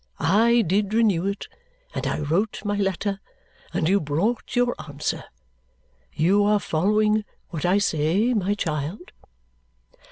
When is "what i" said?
7.49-7.77